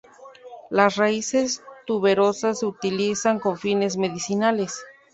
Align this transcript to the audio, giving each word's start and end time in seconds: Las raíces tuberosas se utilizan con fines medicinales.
Las 0.71 0.95
raíces 0.95 1.61
tuberosas 1.85 2.57
se 2.61 2.65
utilizan 2.65 3.37
con 3.37 3.59
fines 3.59 3.97
medicinales. 3.97 4.83